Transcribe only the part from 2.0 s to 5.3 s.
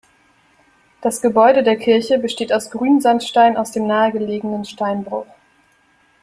besteht aus Grünsandstein aus dem nahe gelegenen Steinbruch.